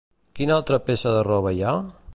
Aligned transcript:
Quina 0.39 0.55
altra 0.55 0.79
peça 0.87 1.15
de 1.17 1.21
roba 1.29 1.55
hi 1.59 1.63
ha? 1.69 1.77